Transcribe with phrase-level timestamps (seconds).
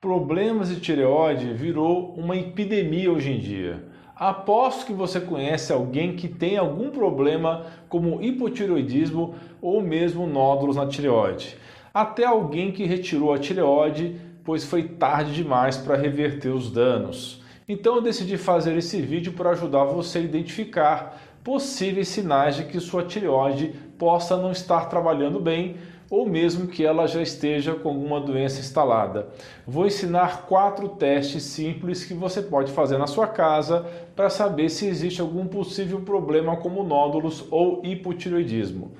[0.00, 3.84] Problemas de tireoide virou uma epidemia hoje em dia.
[4.16, 10.86] Aposto que você conhece alguém que tem algum problema como hipotireoidismo ou mesmo nódulos na
[10.86, 11.54] tireoide.
[11.92, 17.42] Até alguém que retirou a tireoide, pois foi tarde demais para reverter os danos.
[17.68, 22.80] Então eu decidi fazer esse vídeo para ajudar você a identificar possíveis sinais de que
[22.80, 25.76] sua tireoide possa não estar trabalhando bem
[26.10, 29.28] ou mesmo que ela já esteja com alguma doença instalada.
[29.64, 34.86] Vou ensinar quatro testes simples que você pode fazer na sua casa para saber se
[34.86, 38.90] existe algum possível problema como nódulos ou hipotireoidismo.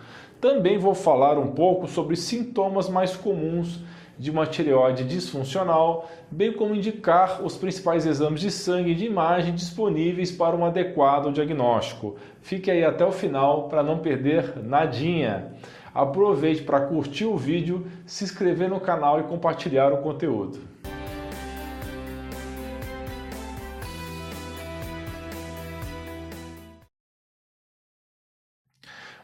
[0.40, 3.80] Também vou falar um pouco sobre sintomas mais comuns
[4.16, 9.54] de uma tireoide disfuncional, bem como indicar os principais exames de sangue e de imagem
[9.54, 12.16] disponíveis para um adequado diagnóstico.
[12.42, 15.52] Fique aí até o final para não perder nadinha.
[15.94, 20.58] Aproveite para curtir o vídeo, se inscrever no canal e compartilhar o conteúdo.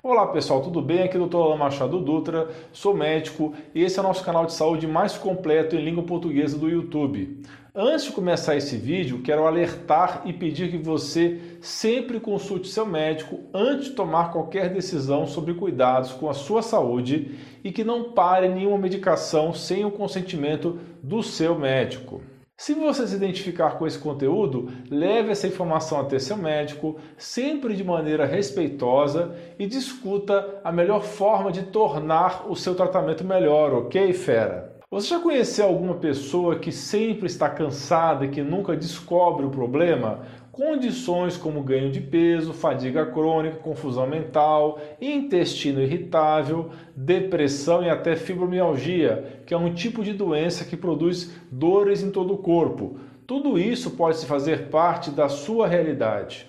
[0.03, 1.03] Olá pessoal, tudo bem?
[1.03, 1.37] Aqui é o Dr.
[1.37, 5.75] Alan Machado Dutra, sou médico e esse é o nosso canal de saúde mais completo
[5.75, 7.42] em língua portuguesa do YouTube.
[7.78, 13.41] Antes de começar esse vídeo, quero alertar e pedir que você sempre consulte seu médico
[13.52, 18.48] antes de tomar qualquer decisão sobre cuidados com a sua saúde e que não pare
[18.48, 22.22] nenhuma medicação sem o consentimento do seu médico.
[22.56, 27.84] Se você se identificar com esse conteúdo, leve essa informação até seu médico, sempre de
[27.84, 34.75] maneira respeitosa e discuta a melhor forma de tornar o seu tratamento melhor, ok, fera?
[34.89, 40.20] Você já conheceu alguma pessoa que sempre está cansada e que nunca descobre o problema?
[40.53, 49.43] Condições como ganho de peso, fadiga crônica, confusão mental, intestino irritável, depressão e até fibromialgia,
[49.45, 52.97] que é um tipo de doença que produz dores em todo o corpo.
[53.27, 56.47] Tudo isso pode se fazer parte da sua realidade.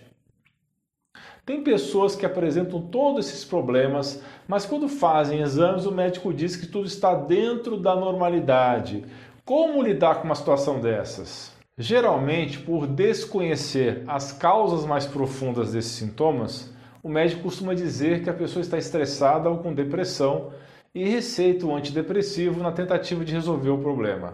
[1.44, 6.68] Tem pessoas que apresentam todos esses problemas, mas quando fazem exames, o médico diz que
[6.68, 9.04] tudo está dentro da normalidade.
[9.44, 11.52] Como lidar com uma situação dessas?
[11.78, 18.34] Geralmente, por desconhecer as causas mais profundas desses sintomas, o médico costuma dizer que a
[18.34, 20.52] pessoa está estressada ou com depressão
[20.94, 24.34] e receita o antidepressivo na tentativa de resolver o problema.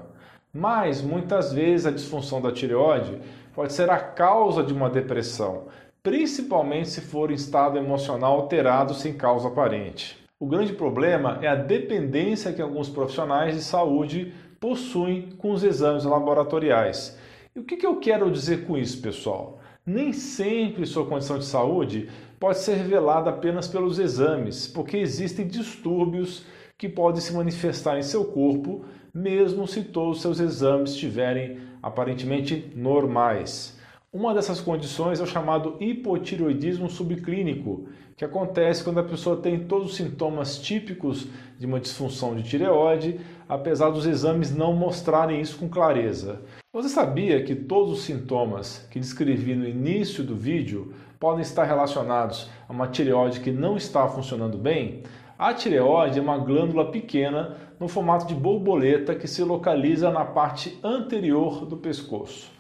[0.53, 3.19] Mas muitas vezes a disfunção da tireoide
[3.53, 5.63] pode ser a causa de uma depressão,
[6.03, 10.17] principalmente se for em estado emocional alterado sem causa aparente.
[10.39, 16.03] O grande problema é a dependência que alguns profissionais de saúde possuem com os exames
[16.03, 17.17] laboratoriais
[17.55, 19.59] e o que, eu quero dizer com isso, pessoal?
[19.85, 22.09] Nem sempre sua condição de saúde
[22.39, 26.47] pode ser revelada apenas pelos exames, porque existem distúrbios
[26.79, 32.73] que podem se manifestar em seu corpo, mesmo se todos os seus exames estiverem aparentemente
[32.75, 33.79] normais.
[34.13, 39.89] Uma dessas condições é o chamado hipotireoidismo subclínico, que acontece quando a pessoa tem todos
[39.89, 41.25] os sintomas típicos
[41.57, 43.19] de uma disfunção de tireoide,
[43.49, 46.43] apesar dos exames não mostrarem isso com clareza.
[46.71, 52.51] Você sabia que todos os sintomas que descrevi no início do vídeo podem estar relacionados
[52.69, 55.01] a uma tireoide que não está funcionando bem?
[55.39, 60.77] A tireoide é uma glândula pequena no formato de borboleta que se localiza na parte
[60.83, 62.53] anterior do pescoço.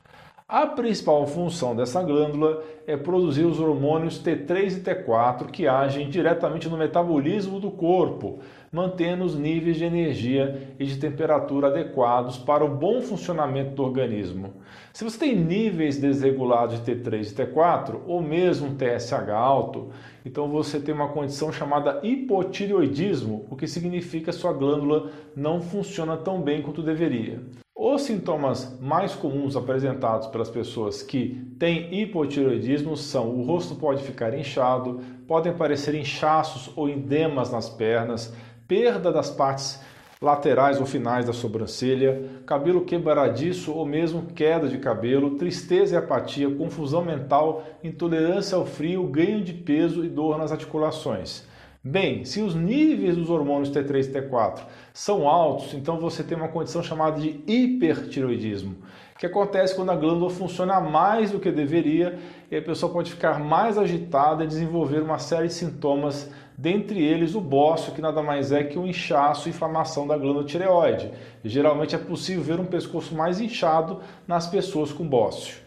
[0.47, 6.67] A principal função dessa glândula é produzir os hormônios T3 e T4 que agem diretamente
[6.67, 8.39] no metabolismo do corpo,
[8.69, 14.53] mantendo os níveis de energia e de temperatura adequados para o bom funcionamento do organismo.
[14.91, 19.91] Se você tem níveis desregulados de T3 e T4, ou mesmo TSH alto,
[20.25, 26.17] então você tem uma condição chamada hipotireoidismo, o que significa que sua glândula não funciona
[26.17, 27.62] tão bem quanto deveria.
[27.93, 34.33] Os sintomas mais comuns apresentados pelas pessoas que têm hipotireoidismo são o rosto pode ficar
[34.33, 38.33] inchado, podem aparecer inchaços ou edemas nas pernas,
[38.67, 39.79] perda das partes
[40.19, 46.49] laterais ou finais da sobrancelha, cabelo quebradiço ou mesmo queda de cabelo, tristeza e apatia,
[46.49, 51.45] confusão mental, intolerância ao frio, ganho de peso e dor nas articulações.
[51.85, 54.61] Bem, se os níveis dos hormônios T3 e T4
[54.93, 58.77] são altos, então você tem uma condição chamada de hipertiroidismo,
[59.19, 62.17] que acontece quando a glândula funciona mais do que deveria
[62.49, 67.35] e a pessoa pode ficar mais agitada e desenvolver uma série de sintomas, dentre eles
[67.35, 71.11] o bócio, que nada mais é que um inchaço e inflamação da glândula tireoide.
[71.43, 75.62] E, geralmente é possível ver um pescoço mais inchado nas pessoas com bócio.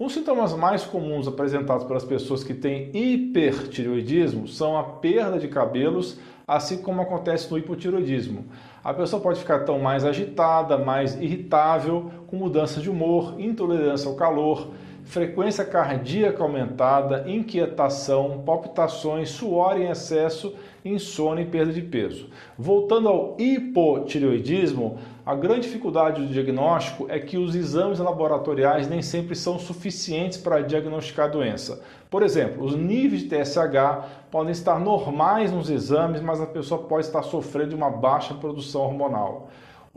[0.00, 6.20] Os sintomas mais comuns apresentados pelas pessoas que têm hipertireoidismo são a perda de cabelos,
[6.46, 8.44] assim como acontece no hipotireoidismo.
[8.84, 14.14] A pessoa pode ficar tão mais agitada, mais irritável, com mudança de humor, intolerância ao
[14.14, 14.70] calor,
[15.08, 22.28] frequência cardíaca aumentada, inquietação, palpitações, suor em excesso, insônia e perda de peso.
[22.58, 29.34] Voltando ao hipotireoidismo, a grande dificuldade do diagnóstico é que os exames laboratoriais nem sempre
[29.34, 31.82] são suficientes para diagnosticar a doença.
[32.10, 37.06] Por exemplo, os níveis de TSH podem estar normais nos exames, mas a pessoa pode
[37.06, 39.48] estar sofrendo de uma baixa produção hormonal.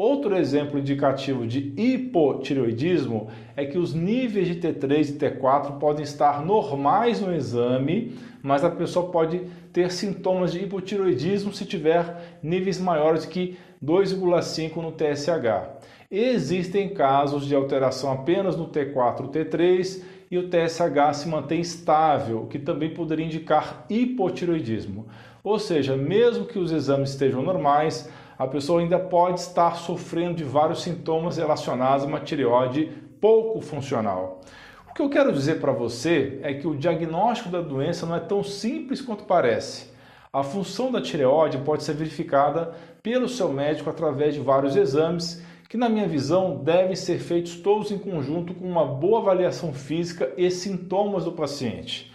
[0.03, 6.43] Outro exemplo indicativo de hipotireoidismo é que os níveis de T3 e T4 podem estar
[6.43, 13.27] normais no exame, mas a pessoa pode ter sintomas de hipotireoidismo se tiver níveis maiores
[13.27, 15.69] que 2,5 no TSH.
[16.09, 20.01] Existem casos de alteração apenas no T4 e T3
[20.31, 25.05] e o TSH se mantém estável, o que também poderia indicar hipotireoidismo.
[25.43, 28.09] Ou seja, mesmo que os exames estejam normais,
[28.41, 32.91] a pessoa ainda pode estar sofrendo de vários sintomas relacionados a uma tireoide
[33.21, 34.41] pouco funcional.
[34.89, 38.19] O que eu quero dizer para você é que o diagnóstico da doença não é
[38.19, 39.91] tão simples quanto parece.
[40.33, 42.73] A função da tireoide pode ser verificada
[43.03, 47.91] pelo seu médico através de vários exames que, na minha visão, devem ser feitos todos
[47.91, 52.10] em conjunto com uma boa avaliação física e sintomas do paciente.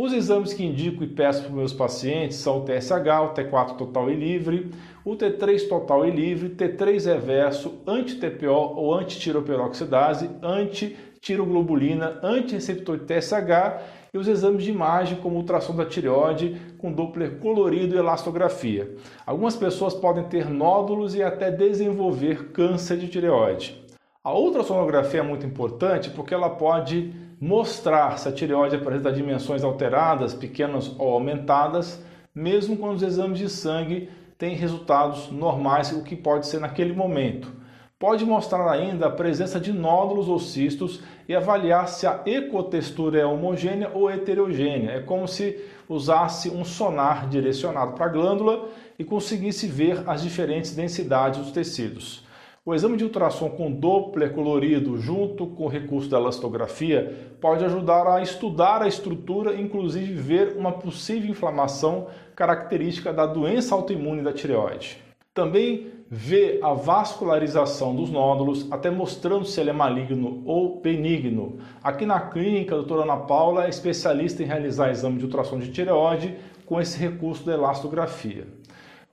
[0.00, 3.76] Os exames que indico e peço para os meus pacientes são o TSH, o T4
[3.76, 4.70] total e livre,
[5.04, 13.82] o T3 total e livre, T3 reverso, anti-TPO ou anti-tiroperoxidase, anti-tiroglobulina, anti-receptor de TSH
[14.14, 18.94] e os exames de imagem como ultrassom da tireoide com Doppler colorido e elastografia.
[19.26, 23.84] Algumas pessoas podem ter nódulos e até desenvolver câncer de tireoide.
[24.22, 30.34] A ultrassonografia é muito importante porque ela pode mostrar se a tireoide apresenta dimensões alteradas,
[30.34, 32.02] pequenas ou aumentadas,
[32.34, 37.52] mesmo quando os exames de sangue têm resultados normais, o que pode ser naquele momento.
[37.98, 43.26] Pode mostrar ainda a presença de nódulos ou cistos e avaliar se a ecotextura é
[43.26, 44.92] homogênea ou heterogênea.
[44.92, 45.58] É como se
[45.88, 52.24] usasse um sonar direcionado para a glândula e conseguisse ver as diferentes densidades dos tecidos.
[52.68, 58.06] O exame de ultrassom com Doppler colorido junto com o recurso da elastografia pode ajudar
[58.06, 64.98] a estudar a estrutura, inclusive ver uma possível inflamação característica da doença autoimune da tireoide.
[65.32, 71.56] Também vê a vascularização dos nódulos, até mostrando se ele é maligno ou benigno.
[71.82, 75.72] Aqui na clínica, a doutora Ana Paula é especialista em realizar exame de ultrassom de
[75.72, 76.36] tireoide
[76.66, 78.46] com esse recurso da elastografia.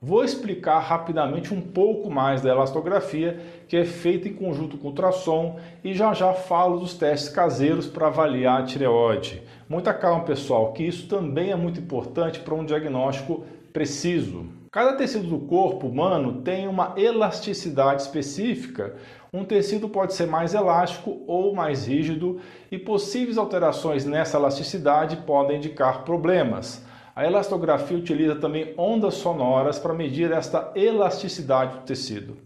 [0.00, 5.58] Vou explicar rapidamente um pouco mais da elastografia, que é feita em conjunto com ultrassom,
[5.82, 9.42] e já já falo dos testes caseiros para avaliar a tireoide.
[9.66, 14.44] Muita calma, pessoal, que isso também é muito importante para um diagnóstico preciso.
[14.70, 18.96] Cada tecido do corpo humano tem uma elasticidade específica.
[19.32, 22.38] Um tecido pode ser mais elástico ou mais rígido,
[22.70, 26.84] e possíveis alterações nessa elasticidade podem indicar problemas.
[27.16, 32.36] A elastografia utiliza também ondas sonoras para medir esta elasticidade do tecido.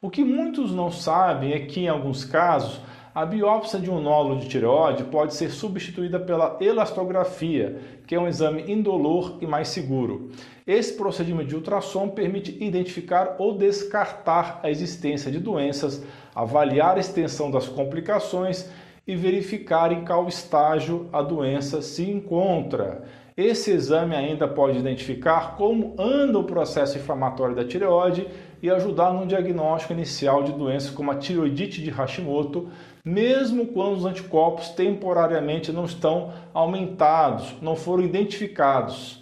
[0.00, 2.80] O que muitos não sabem é que, em alguns casos,
[3.12, 8.28] a biópsia de um nódulo de tireoide pode ser substituída pela elastografia, que é um
[8.28, 10.30] exame indolor e mais seguro.
[10.64, 16.00] Esse procedimento de ultrassom permite identificar ou descartar a existência de doenças,
[16.32, 18.70] avaliar a extensão das complicações
[19.04, 23.02] e verificar em qual estágio a doença se encontra.
[23.42, 28.28] Esse exame ainda pode identificar como anda o processo inflamatório da tireoide
[28.62, 32.68] e ajudar no diagnóstico inicial de doenças como a tireoidite de Hashimoto,
[33.04, 39.20] mesmo quando os anticorpos temporariamente não estão aumentados, não foram identificados.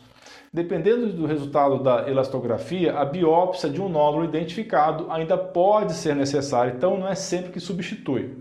[0.52, 6.74] Dependendo do resultado da elastografia, a biópsia de um nódulo identificado ainda pode ser necessária,
[6.76, 8.36] então não é sempre que substitui.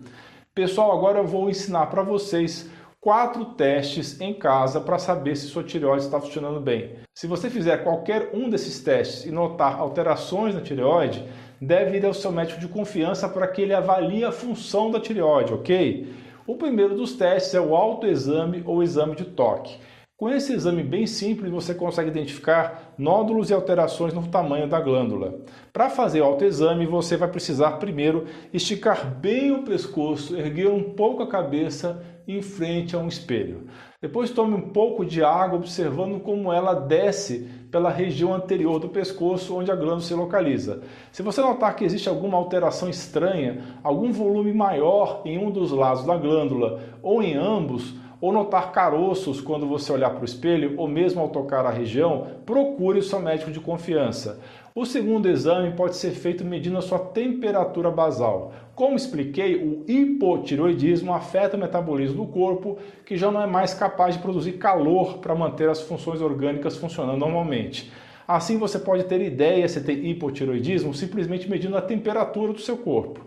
[0.53, 2.69] Pessoal, agora eu vou ensinar para vocês
[3.01, 6.95] quatro testes em casa para saber se sua tireoide está funcionando bem.
[7.15, 11.23] Se você fizer qualquer um desses testes e notar alterações na tireoide,
[11.61, 15.53] deve ir ao seu médico de confiança para que ele avalie a função da tireoide,
[15.53, 16.13] ok?
[16.45, 19.77] O primeiro dos testes é o autoexame ou exame de toque.
[20.17, 25.39] Com esse exame bem simples, você consegue identificar nódulos e alterações no tamanho da glândula.
[25.71, 31.23] Para fazer o autoexame, você vai precisar primeiro esticar bem o pescoço, erguer um pouco
[31.23, 33.67] a cabeça em frente a um espelho.
[34.01, 39.55] Depois tome um pouco de água, observando como ela desce pela região anterior do pescoço,
[39.55, 40.81] onde a glândula se localiza.
[41.11, 46.05] Se você notar que existe alguma alteração estranha, algum volume maior em um dos lados
[46.05, 50.87] da glândula ou em ambos, ou notar caroços quando você olhar para o espelho ou
[50.87, 54.39] mesmo ao tocar a região, procure o seu médico de confiança.
[54.79, 58.53] O segundo exame pode ser feito medindo a sua temperatura basal.
[58.73, 64.15] Como expliquei, o hipotiroidismo afeta o metabolismo do corpo, que já não é mais capaz
[64.15, 67.91] de produzir calor para manter as funções orgânicas funcionando normalmente.
[68.25, 73.19] Assim você pode ter ideia se tem hipotiroidismo simplesmente medindo a temperatura do seu corpo.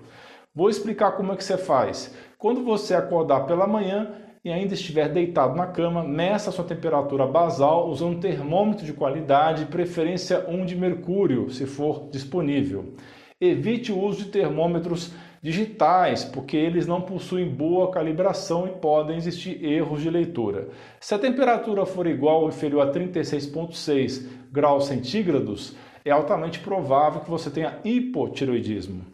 [0.55, 2.15] Vou explicar como é que você faz.
[2.39, 4.11] Quando você acordar pela manhã,
[4.45, 9.67] e ainda estiver deitado na cama, meça sua temperatura basal usando um termômetro de qualidade,
[9.67, 12.95] preferência 1 de mercúrio, se for disponível.
[13.41, 19.65] Evite o uso de termômetros digitais, porque eles não possuem boa calibração e podem existir
[19.65, 20.69] erros de leitura.
[21.01, 27.31] Se a temperatura for igual ou inferior a 36,6 graus centígrados, é altamente provável que
[27.31, 29.05] você tenha hipotiroidismo.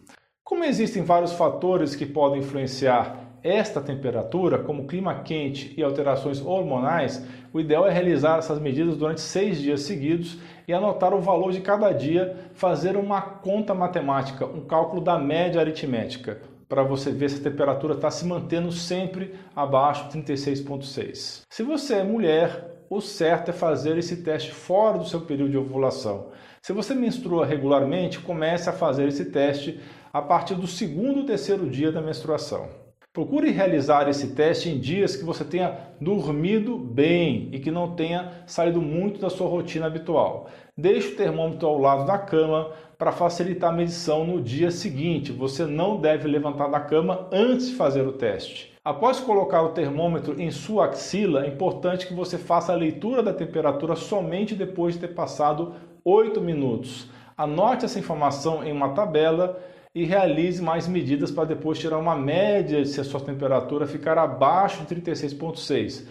[0.43, 7.25] Como existem vários fatores que podem influenciar esta temperatura, como clima quente e alterações hormonais,
[7.53, 11.61] o ideal é realizar essas medidas durante seis dias seguidos e anotar o valor de
[11.61, 17.39] cada dia, fazer uma conta matemática, um cálculo da média aritmética, para você ver se
[17.39, 21.41] a temperatura está se mantendo sempre abaixo de 36,6.
[21.49, 25.57] Se você é mulher, o certo é fazer esse teste fora do seu período de
[25.57, 26.27] ovulação.
[26.61, 29.79] Se você menstrua regularmente, comece a fazer esse teste
[30.11, 32.88] a partir do segundo ou terceiro dia da menstruação.
[33.19, 38.31] Procure realizar esse teste em dias que você tenha dormido bem e que não tenha
[38.47, 40.49] saído muito da sua rotina habitual.
[40.77, 45.33] Deixe o termômetro ao lado da cama para facilitar a medição no dia seguinte.
[45.33, 48.73] Você não deve levantar da cama antes de fazer o teste.
[48.85, 53.33] Após colocar o termômetro em sua axila, é importante que você faça a leitura da
[53.33, 55.73] temperatura somente depois de ter passado
[56.05, 57.09] 8 minutos.
[57.35, 59.59] Anote essa informação em uma tabela
[59.93, 64.83] e realize mais medidas para depois tirar uma média se a sua temperatura ficar abaixo
[64.85, 66.05] de 36,6.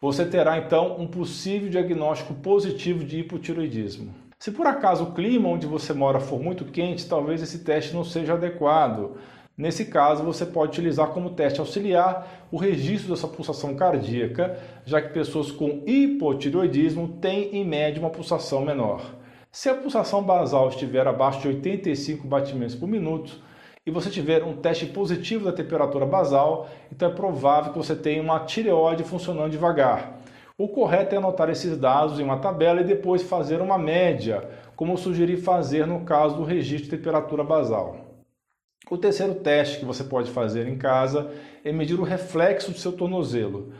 [0.00, 4.14] Você terá então um possível diagnóstico positivo de hipotiroidismo.
[4.38, 8.02] Se por acaso o clima onde você mora for muito quente, talvez esse teste não
[8.02, 9.16] seja adequado.
[9.56, 15.00] Nesse caso, você pode utilizar como teste auxiliar o registro da sua pulsação cardíaca, já
[15.00, 19.21] que pessoas com hipotiroidismo têm em média uma pulsação menor.
[19.54, 23.38] Se a pulsação basal estiver abaixo de 85 batimentos por minuto
[23.84, 28.22] e você tiver um teste positivo da temperatura basal, então é provável que você tenha
[28.22, 30.20] uma tireoide funcionando devagar.
[30.56, 34.94] O correto é anotar esses dados em uma tabela e depois fazer uma média, como
[34.94, 37.96] eu sugeri fazer no caso do registro de temperatura basal.
[38.90, 41.30] O terceiro teste que você pode fazer em casa
[41.62, 43.70] é medir o reflexo do seu tornozelo.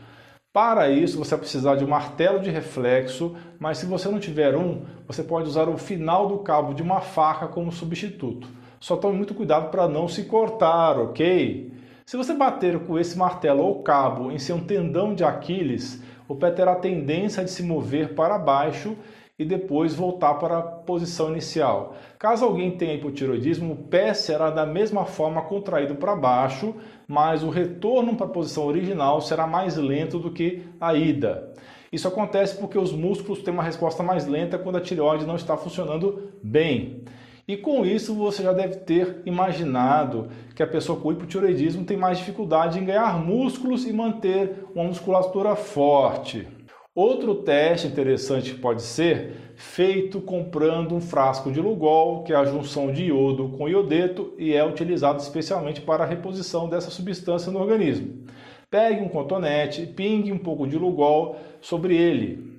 [0.53, 4.55] Para isso, você vai precisar de um martelo de reflexo, mas se você não tiver
[4.55, 8.47] um, você pode usar o final do cabo de uma faca como substituto.
[8.79, 11.73] Só tome muito cuidado para não se cortar, ok?
[12.05, 16.51] Se você bater com esse martelo ou cabo em seu tendão de Aquiles, o pé
[16.51, 18.95] terá tendência de se mover para baixo
[19.37, 21.95] e depois voltar para a posição inicial.
[22.19, 26.75] Caso alguém tenha hipotiroidismo, o pé será da mesma forma contraído para baixo,
[27.07, 31.51] mas o retorno para a posição original será mais lento do que a ida.
[31.91, 35.57] Isso acontece porque os músculos têm uma resposta mais lenta quando a tireoide não está
[35.57, 37.03] funcionando bem.
[37.47, 42.17] E com isso você já deve ter imaginado que a pessoa com hipotiroidismo tem mais
[42.17, 46.47] dificuldade em ganhar músculos e manter uma musculatura forte.
[46.95, 52.93] Outro teste interessante pode ser feito comprando um frasco de Lugol, que é a junção
[52.93, 58.27] de iodo com iodeto e é utilizado especialmente para a reposição dessa substância no organismo.
[58.69, 62.53] Pegue um cotonete, pingue um pouco de Lugol sobre ele.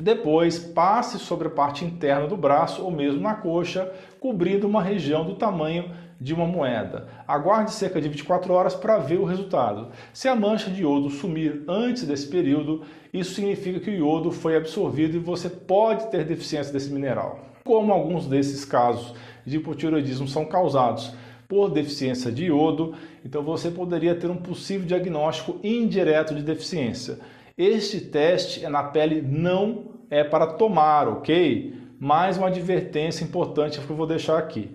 [0.00, 5.22] Depois, passe sobre a parte interna do braço ou mesmo na coxa, cobrindo uma região
[5.22, 7.06] do tamanho de uma moeda.
[7.28, 9.90] Aguarde cerca de 24 horas para ver o resultado.
[10.10, 12.80] Se a mancha de iodo sumir antes desse período,
[13.12, 17.40] isso significa que o iodo foi absorvido e você pode ter deficiência desse mineral.
[17.62, 19.14] Como alguns desses casos
[19.44, 21.12] de hipotiroidismo são causados
[21.46, 27.18] por deficiência de iodo, então você poderia ter um possível diagnóstico indireto de deficiência.
[27.56, 31.74] Este teste é na pele não é para tomar, ok?
[32.00, 34.70] Mais uma advertência importante que eu vou deixar aqui.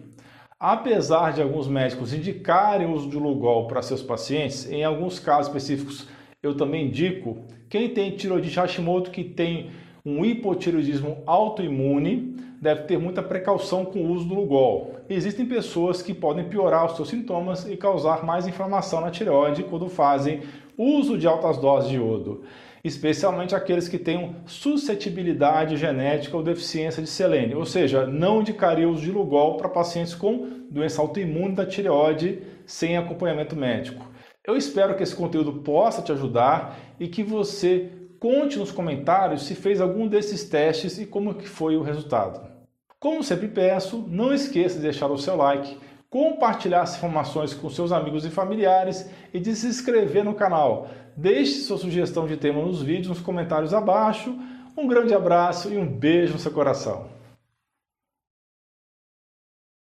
[0.59, 5.47] Apesar de alguns médicos indicarem o uso de Lugol para seus pacientes, em alguns casos
[5.47, 6.05] específicos
[6.43, 7.37] eu também indico,
[7.69, 9.71] quem tem tiroidite Hashimoto que tem
[10.05, 14.95] um hipotiroidismo autoimune deve ter muita precaução com o uso do Lugol.
[15.09, 19.87] Existem pessoas que podem piorar os seus sintomas e causar mais inflamação na tireoide quando
[19.87, 20.41] fazem
[20.77, 22.43] uso de altas doses de iodo.
[22.83, 28.91] Especialmente aqueles que tenham suscetibilidade genética ou deficiência de selênio, ou seja, não indicaria o
[28.91, 34.05] uso de Lugol para pacientes com doença autoimune da tireoide sem acompanhamento médico.
[34.45, 39.55] Eu espero que esse conteúdo possa te ajudar e que você conte nos comentários se
[39.55, 42.49] fez algum desses testes e como que foi o resultado.
[42.99, 45.77] Como sempre peço, não esqueça de deixar o seu like,
[46.09, 50.89] compartilhar as informações com seus amigos e familiares e de se inscrever no canal.
[51.15, 54.35] Deixe sua sugestão de tema nos vídeos, nos comentários abaixo.
[54.75, 57.18] Um grande abraço e um beijo no seu coração.